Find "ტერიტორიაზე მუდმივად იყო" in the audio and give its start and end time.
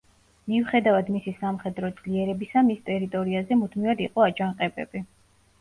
2.89-4.25